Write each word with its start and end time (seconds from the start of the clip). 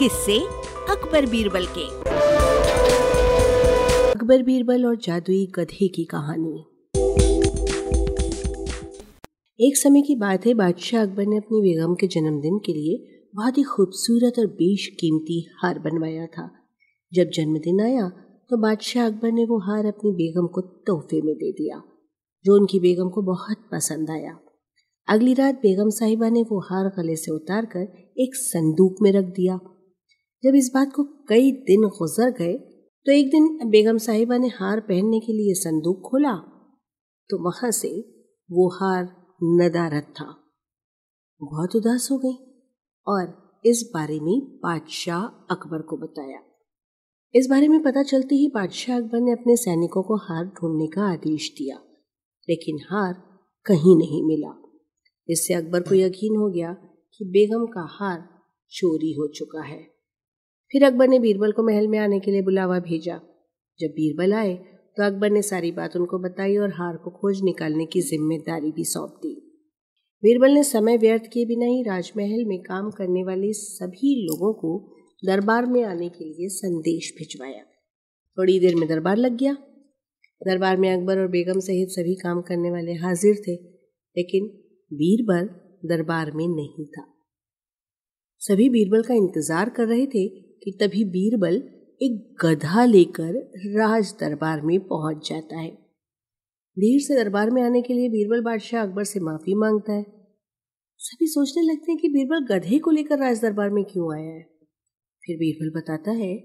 किससे 0.00 0.36
अकबर 0.90 1.26
बीरबल 1.26 1.64
के। 1.68 1.82
अकबर 4.10 4.42
बीरबल 4.42 4.84
और 4.86 4.96
जादुई 4.96 5.44
गधे 5.56 5.88
की 5.88 6.04
कहानी। 6.04 6.60
एक 9.58 9.76
समय 9.76 10.02
की 10.02 10.14
बात 10.14 10.46
है, 10.46 10.54
बादशाह 10.54 11.02
अकबर 11.02 11.26
ने 11.26 11.36
अपनी 11.36 11.60
बेगम 11.60 11.94
के 11.94 12.06
जन्मदिन 12.06 12.58
के 12.58 12.72
लिए 12.72 13.26
बहुत 13.34 13.58
ही 13.58 13.62
खूबसूरत 13.62 14.38
और 14.38 14.46
बेशकीमती 14.54 15.40
हार 15.58 15.78
बनवाया 15.78 16.26
था। 16.26 16.48
जब 17.12 17.30
जन्मदिन 17.34 17.80
आया 17.80 18.08
तो 18.50 18.56
बादशाह 18.56 19.06
अकबर 19.06 19.32
ने 19.32 19.44
वो 19.44 19.58
हार 19.58 19.86
अपनी 19.86 20.12
बेगम 20.12 20.46
को 20.46 20.60
तोहफे 20.60 21.20
में 21.22 21.34
दे 21.34 21.50
दिया, 21.52 21.82
जो 22.44 22.54
उनकी 22.54 22.80
बेगम 22.80 23.08
को 23.08 23.22
बहुत 23.24 23.68
पसंद 23.72 24.10
आया। 24.10 24.38
अगली 25.08 25.34
रात 25.34 25.54
बेगम 25.54 25.90
साहिबा 25.90 26.28
ने 26.28 26.42
वो 26.42 26.60
हार 26.60 26.88
गले 26.96 27.16
से 27.16 27.32
उतार 27.32 27.64
कर 27.66 27.86
एक 28.18 28.34
संदूक 28.36 28.96
में 29.02 29.10
रख 29.12 29.24
दिया। 29.34 29.58
जब 30.44 30.54
इस 30.54 30.70
बात 30.74 30.92
को 30.94 31.02
कई 31.28 31.50
दिन 31.66 31.88
गुजर 31.90 32.30
गए 32.30 32.52
तो 33.06 33.12
एक 33.12 33.26
दिन 33.30 33.70
बेगम 33.70 33.98
साहिबा 33.98 34.36
ने 34.38 34.48
हार 34.50 34.80
पहनने 34.80 35.20
के 35.20 35.32
लिए 35.32 35.54
संदूक 35.56 36.00
खोला 36.00 36.32
तो 37.30 37.38
वहाँ 37.44 37.70
से 37.70 37.90
वो 38.50 38.68
हार 38.70 39.02
नदारत 39.54 40.12
था। 40.16 40.26
बहुत 41.40 41.76
उदास 41.76 42.08
हो 42.10 42.18
गई 42.18 42.36
और 43.06 43.60
इस 43.64 43.82
बारे 43.94 44.18
में 44.20 44.40
बादशाह 44.62 45.22
अकबर 45.50 45.82
को 45.82 45.96
बताया। 45.96 46.40
इस 47.34 47.46
बारे 47.46 47.68
में 47.68 47.82
पता 47.82 48.02
चलते 48.02 48.34
ही 48.34 48.48
बादशाह 48.54 48.96
अकबर 48.96 49.20
ने 49.20 49.32
अपने 49.32 49.56
सैनिकों 49.56 50.02
को 50.02 50.16
हार 50.18 50.44
ढूँढने 50.46 50.86
का 50.86 51.02
आदेश 51.04 51.50
दिया, 51.58 51.76
लेकिन 52.48 52.78
हार 52.90 53.12
कहीं 53.66 53.96
नहीं 53.96 54.22
मिला। 54.24 54.54
इससे 55.28 55.54
अकबर 55.54 55.80
को 55.80 55.94
यकीन 55.94 56.36
हो 56.36 56.50
गया 56.50 56.72
कि 57.14 57.24
बेगम 57.30 57.66
का 57.68 57.86
हार 57.90 58.28
चोरी 58.72 59.12
हो 59.12 59.26
चुका 59.28 59.62
है। 59.62 59.80
फिर 60.74 60.84
अकबर 60.84 61.08
ने 61.08 61.18
बीरबल 61.18 61.52
को 61.52 61.62
महल 61.62 61.86
में 61.88 61.98
आने 61.98 62.18
के 62.20 62.30
लिए 62.30 62.42
बुलावा 62.42 62.78
भेजा। 62.80 63.20
जब 63.80 63.90
बीरबल 63.90 64.32
आए 64.34 64.54
तो 64.96 65.02
अकबर 65.02 65.30
ने 65.30 65.42
सारी 65.42 65.70
बात 65.72 65.96
उनको 65.96 66.18
बताई 66.18 66.56
और 66.56 66.70
हार 66.70 66.96
को 66.96 67.10
खोज 67.10 67.40
निकालने 67.42 67.86
की 67.86 68.00
ज़िम्मेदारी 68.02 68.70
भी 68.72 68.84
सौंप 68.86 69.18
दी। 69.22 69.34
बीरबल 70.22 70.50
ने 70.50 70.62
समय 70.64 70.96
व्यर्थ 70.96 71.26
किए 71.32 71.44
बिना 71.46 71.66
ही 71.66 71.82
राजमहल 71.82 72.44
में 72.44 72.58
काम 72.60 72.90
करने 72.90 73.22
वाले 73.24 73.52
सभी 73.52 74.14
लोगों 74.26 74.52
को 74.54 74.72
दरबार 75.22 75.66
में 75.66 75.82
आने 75.84 76.08
के 76.08 76.24
लिए 76.24 76.48
संदेश 76.50 77.12
भिजवाया। 77.18 77.62
थोड़ी 78.38 78.58
देर 78.60 78.74
में 78.74 78.88
दरबार 78.88 79.16
लग 79.16 79.36
गया। 79.36 79.52
दरबार 80.40 80.76
में 80.76 80.90
अकबर 80.90 81.18
और 81.18 81.28
बेगम 81.28 81.58
सहित 81.60 81.88
सभी 81.88 82.14
काम 82.14 82.40
करने 82.42 82.70
वाले 82.70 82.92
हाजिर 82.96 83.42
थे, 83.48 83.54
लेकिन 84.16 84.46
बीरबल 84.90 85.48
दरबार 85.88 86.30
में 86.32 86.46
नहीं 86.46 86.86
था। 86.86 87.04
सभी 88.40 88.68
बीरबल 88.68 89.02
का 89.02 89.14
इंतज़ार 89.14 89.70
कर 89.70 89.86
रहे 89.86 90.06
थे 90.06 90.24
कि 90.64 90.78
तभी 90.80 91.04
बीरबल 91.04 91.56
एक 92.02 92.36
गधा 92.44 92.84
लेकर 92.84 93.52
राज 93.56 94.14
दरबार 94.20 94.60
में 94.60 94.80
पहुँच 94.80 95.28
जाता 95.28 95.58
है। 95.58 95.70
देर 96.78 97.00
से 97.00 97.14
दरबार 97.14 97.50
में 97.50 97.62
आने 97.62 97.82
के 97.82 97.94
लिए 97.94 98.08
बीरबल 98.08 98.40
बादशाह 98.40 98.82
अकबर 98.82 99.04
से 99.04 99.20
माफ़ी 99.20 99.54
माँगता 99.54 99.92
है। 99.92 100.06
सभी 100.98 101.26
सोचने 101.26 101.62
लगते 101.62 101.92
हैं 101.92 102.00
कि 102.00 102.08
बीरबल 102.08 102.58
गधे 102.58 102.78
को 102.78 102.90
लेकर 102.90 103.18
राज 103.18 103.42
दरबार 103.42 103.70
में 103.70 103.84
क्यों 103.84 104.14
आया 104.14 104.30
है। 104.30 104.42
फिर 105.26 105.36
बीरबल 105.36 105.80
बताता 105.80 106.10
है 106.10 106.36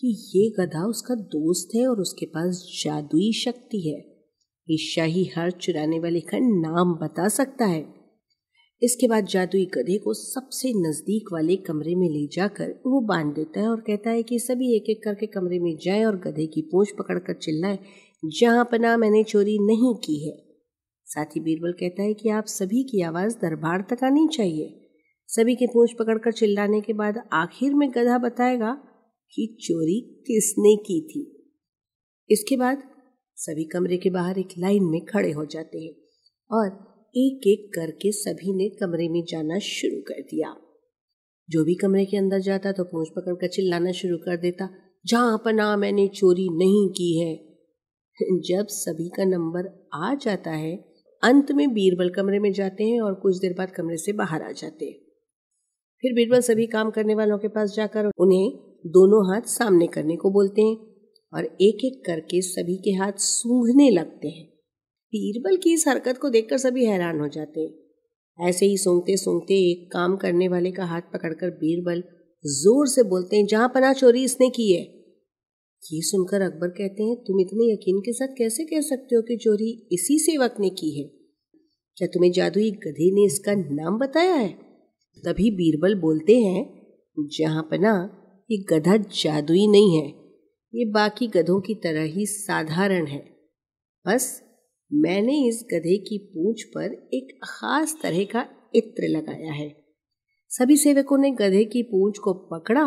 कि 0.00 0.30
ये 0.36 0.50
गधा 0.50 0.86
उसका 0.86 1.14
दोस्त 1.14 1.74
है 1.74 1.86
और 1.86 2.00
उसके 2.00 2.26
पास 2.26 2.80
जादुई 2.84 3.32
शक्ति 3.32 3.90
है। 3.90 4.10
इस 4.74 4.92
शाही 4.96 5.24
हार 5.24 5.50
चुराने 5.50 5.98
वाले 5.98 6.20
का 6.20 6.38
नाम 6.38 6.94
बता 6.94 7.28
सकता 7.28 7.64
है। 7.64 7.99
इसके 8.82 9.08
बाद 9.08 9.26
जादुई 9.26 9.64
गधे 9.66 9.98
को 9.98 10.14
सबसे 10.14 10.72
नज़दीक 10.76 11.32
वाले 11.32 11.56
कमरे 11.56 11.94
में 11.94 12.08
ले 12.08 12.26
जाकर 12.26 12.70
वो 12.86 13.00
बाँध 13.00 13.34
देता 13.34 13.60
है 13.60 13.68
और 13.68 13.80
कहता 13.80 14.10
है 14.10 14.22
कि 14.22 14.38
सभी 14.38 14.76
एक 14.76 14.84
एक 14.90 15.04
करके 15.04 15.26
कमरे 15.26 15.58
में 15.58 15.78
जाएँ 15.84 16.04
और 16.04 16.16
गधे 16.16 16.46
की 16.46 16.62
पूंछ 16.62 16.90
पकड़कर 16.90 17.34
चिल्लाएँ, 17.34 17.78
जहाँ 18.24 18.64
पना 18.64 18.96
मैंने 18.96 19.24
चोरी 19.24 19.58
नहीं 19.58 19.94
की 19.94 20.28
है। 20.28 20.36
साथ 21.04 21.24
ही 21.24 21.40
बीरबल 21.40 21.72
कहता 21.72 22.02
है 22.02 22.14
कि 22.14 22.28
आप 22.28 22.44
सभी 22.44 22.82
की 22.82 23.02
आवाज़ 23.02 23.36
दरबार 23.36 23.86
तक 23.90 24.04
आनी 24.04 24.28
चाहिए। 24.28 24.88
सभी 25.26 25.54
के 25.54 25.66
पूंछ 25.66 25.92
पकड़कर 25.92 26.32
चिल्लाने 26.32 26.80
के 26.80 26.92
बाद 26.92 27.22
आखिर 27.32 27.74
में 27.74 27.90
गधा 27.90 28.18
बताएगा 28.18 28.72
कि 29.32 29.56
चोरी 29.60 30.24
किसने 30.26 30.76
की 30.76 31.00
थी। 31.00 31.48
इसके 32.30 32.56
बाद 32.56 32.82
सभी 33.36 33.64
कमरे 33.64 33.96
के 33.96 34.10
बाहर 34.10 34.38
एक 34.38 34.48
लाइन 34.58 34.84
में 34.84 35.04
खड़े 35.04 35.32
हो 35.32 35.44
जाते 35.44 35.78
हैं 35.78 35.94
और 36.50 36.89
एक 37.14 37.46
एक 37.46 37.70
करके 37.74 38.12
सभी 38.12 38.54
ने 38.54 38.68
कमरे 38.68 39.08
में 39.08 39.24
जाना 39.28 39.58
शुरू 39.58 40.00
कर 40.00 40.20
दिया। 40.20 40.56
जो 41.50 41.64
भी 41.64 41.74
कमरे 41.74 42.04
के 42.04 42.16
अंदर 42.16 42.38
जाता 42.38 42.72
तो 42.72 42.84
पूछ 42.84 43.08
पकड़ 43.08 43.34
कर 43.34 43.48
चिल्लाना 43.48 43.92
शुरू 43.92 44.16
कर 44.16 44.36
देता, 44.36 44.68
जहाँ 45.06 45.42
पना 45.44 45.76
मैंने 45.76 46.08
चोरी 46.08 46.48
नहीं 46.48 46.88
की 46.88 47.20
है। 47.20 47.34
जब 48.40 48.66
सभी 48.66 49.08
का 49.08 49.24
नंबर 49.24 49.88
आ 49.94 50.14
जाता 50.14 50.50
है, 50.50 50.76
अंत 51.22 51.52
में 51.52 51.74
बीरबल 51.74 52.10
कमरे 52.10 52.38
में 52.38 52.52
जाते 52.52 52.84
हैं 52.84 53.00
और 53.00 53.14
कुछ 53.14 53.36
देर 53.36 53.54
बाद 53.58 53.70
कमरे 53.70 53.96
से 53.96 54.12
बाहर 54.12 54.42
आ 54.42 54.52
जाते 54.52 54.84
हैं। 54.84 54.98
फिर 56.02 56.14
बीरबल 56.14 56.40
सभी 56.40 56.66
काम 56.66 56.90
करने 56.90 57.14
वालों 57.14 57.38
के 57.38 57.48
पास 57.48 57.74
जाकर 57.76 58.06
उन्हें 58.18 58.50
दोनों 58.86 59.34
हाथ 59.34 59.42
सामने 59.42 59.86
करने 59.86 60.16
को 60.16 60.30
बोलते 60.30 60.62
हैं 60.62 60.76
और 61.32 61.44
एक 61.44 61.84
एक 61.84 62.02
करके 62.06 62.42
सभी 62.42 62.76
के 62.76 62.90
हाथ 62.90 63.12
सूंघने 63.12 63.90
लगते 63.90 64.28
हैं। 64.28 64.59
बीरबल 65.12 65.56
की 65.56 65.72
इस 65.72 65.88
हरकत 65.88 66.18
को 66.18 66.28
देखकर 66.30 66.58
सभी 66.58 66.84
हैरान 66.84 67.20
हो 67.20 67.28
जाते। 67.28 67.60
हैं 67.60 68.48
ऐसे 68.48 68.66
ही 68.66 68.76
सूंघते 68.76 69.16
सूंघते 69.16 69.54
एक 69.70 69.92
काम 69.92 70.16
करने 70.16 70.48
वाले 70.48 70.70
का 70.72 70.84
हाथ 70.84 71.00
पकड़कर 71.00 71.50
बीरबल 71.50 72.02
ज़ोर 72.44 72.86
से 72.86 73.02
बोलते 73.02 73.36
हैं, 73.36 73.46
जहाँ 73.46 73.68
पना 73.68 73.92
चोरी 73.92 74.24
इसने 74.24 74.50
की 74.50 74.72
है। 74.72 74.82
ये 75.82 76.00
सुनकर 76.02 76.42
अकबर 76.42 76.68
कहते 76.68 77.02
हैं, 77.02 77.16
तुम 77.16 77.40
इतने 77.40 77.72
यकीन 77.72 78.00
के 78.00 78.12
साथ 78.12 78.28
कैसे 78.28 78.64
कह 78.64 78.80
सकते 78.80 79.16
हो 79.16 79.22
कि 79.22 79.36
चोरी 79.36 79.88
इसी 79.92 80.18
सेवक 80.18 80.54
ने 80.60 80.70
की 80.70 81.00
है? 81.00 81.04
क्या 81.96 82.08
तुम्हें 82.08 82.32
जादुई 82.32 82.70
गधे 82.70 83.10
ने 83.14 83.24
इसका 83.24 83.54
नाम 83.54 83.98
बताया 83.98 84.34
है? 84.34 84.48
तभी 85.24 85.50
बीरबल 85.50 85.94
बोलते 85.94 86.36
हैं, 86.36 86.80
जहाँ 87.30 87.62
पना 87.62 87.94
ये 88.50 88.58
गधा 88.58 88.96
जादुई 88.96 89.66
नहीं 89.66 89.96
है। 89.96 90.08
ये 90.74 90.84
बाकी 90.84 91.26
गधों 91.26 91.60
की 91.60 91.74
तरह 91.74 92.02
ही 92.02 92.26
साधारण 92.26 93.06
है। 93.06 93.24
बस 94.06 94.42
मैंने 94.92 95.48
इस 95.48 95.64
गधे 95.74 95.96
की 95.96 96.18
पूंछ 96.18 96.62
पर 96.62 97.08
एक 97.14 97.38
खास 97.44 97.96
तरह 98.02 98.24
का 98.24 98.46
इत्र 98.74 99.08
लगाया 99.08 99.52
है। 99.52 99.76
सभी 100.48 100.76
सेवकों 100.76 101.18
ने 101.18 101.30
गधे 101.30 101.64
की 101.64 101.82
पूंछ 101.82 102.18
को 102.18 102.32
पकड़ा, 102.32 102.84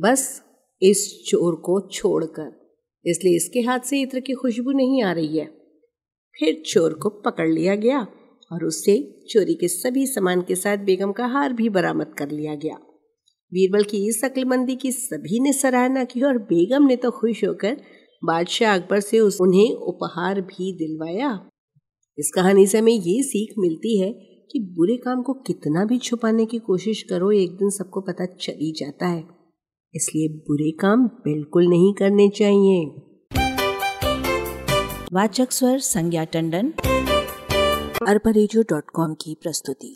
बस 0.00 0.42
इस 0.82 1.24
चोर 1.28 1.54
को 1.54 1.80
छोड़कर। 1.88 2.76
इसलिए 3.06 3.36
इसके 3.36 3.60
हाथ 3.60 3.80
से 3.80 4.00
इत्र 4.00 4.20
की 4.20 4.32
खुशबू 4.32 4.70
नहीं 4.70 5.02
आ 5.02 5.12
रही 5.12 5.38
है। 5.38 5.46
फिर 6.38 6.62
चोर 6.66 6.94
को 6.94 7.08
पकड़ 7.08 7.48
लिया 7.48 7.74
गया 7.74 8.06
और 8.52 8.64
उससे 8.64 9.20
चोरी 9.30 9.54
के 9.54 9.68
सभी 9.68 10.06
सामान 10.06 10.42
के 10.42 10.54
साथ 10.54 10.76
बेगम 10.76 11.12
का 11.12 11.26
हार 11.26 11.52
भी 11.52 11.68
बरामद 11.68 12.14
कर 12.18 12.30
लिया 12.30 12.54
गया। 12.54 12.78
बीरबल 13.52 13.84
की 13.84 14.08
इस 14.08 14.24
अक्लमंदी 14.24 14.76
की 14.76 14.92
सभी 14.92 15.40
ने 15.40 15.52
सराहना 15.52 16.04
की 16.04 16.22
और 16.22 16.38
बेगम 16.38 16.86
ने 16.86 16.96
तो 16.96 17.10
खुश 17.10 17.44
होकर 17.44 17.76
बादशाह 18.24 18.74
अकबर 18.74 19.00
से 19.00 19.18
उस, 19.18 19.40
उन्हें 19.40 19.74
उपहार 19.74 20.40
भी 20.40 20.72
दिलवाया। 20.72 21.48
इस 22.18 22.32
कहानी 22.34 22.66
से 22.66 22.78
हमें 22.78 22.92
ये 22.92 23.22
सीख 23.22 23.54
मिलती 23.58 24.00
है 24.00 24.12
कि 24.52 24.60
बुरे 24.60 24.96
काम 24.96 25.22
को 25.22 25.32
कितना 25.32 25.84
भी 25.84 25.98
छुपाने 25.98 26.46
की 26.46 26.58
कोशिश 26.58 27.02
करो, 27.02 27.32
एक 27.32 27.50
दिन 27.50 27.70
सबको 27.70 28.00
पता 28.00 28.26
चल 28.26 28.52
ही 28.52 28.72
जाता 28.72 29.06
है। 29.06 29.24
इसलिए 29.94 30.28
बुरे 30.28 30.70
काम 30.70 31.06
बिल्कुल 31.06 31.66
नहीं 31.66 31.94
करने 31.94 32.28
चाहिए। 32.28 33.02
वाचक 35.12 35.52
स्वर 35.52 35.78
संज्ञा 35.78 36.24
टंडन। 36.24 36.72
अरबा 38.08 39.14
की 39.14 39.36
प्रस्तुति। 39.42 39.94